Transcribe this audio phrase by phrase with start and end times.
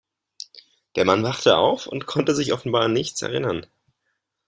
[0.95, 3.67] Der Mann wachte auf und konnte sich offenbar an nichts erinnern.